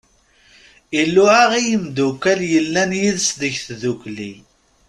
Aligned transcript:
Iluɛa 1.01 1.45
i 1.59 1.63
yimddukal 1.67 2.41
yellan 2.53 2.91
yid-s 2.99 3.27
deg 3.39 3.53
tddukli. 3.65 4.31